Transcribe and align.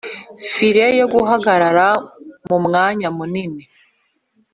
feri 0.51 0.81
yo 0.99 1.05
guhagarara 1.13 1.87
mumwanya 2.47 3.07
munini 3.17 3.63